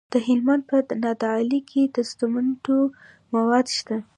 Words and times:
د 0.13 0.13
هلمند 0.27 0.63
په 0.69 0.77
نادعلي 1.03 1.59
کې 1.69 1.81
د 1.95 1.97
سمنټو 2.11 2.79
مواد 3.33 3.67
شته. 3.77 3.97